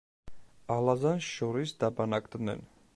ალაზანს 0.77 1.29
შორის 1.37 1.77
დაბანაკდნენ. 1.85 2.67